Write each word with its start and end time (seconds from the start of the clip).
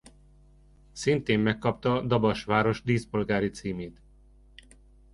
Szintén 0.91 1.39
megkapta 1.39 2.01
Dabas 2.01 2.43
város 2.43 2.81
díszpolgári 2.83 3.49
címét. 3.49 4.01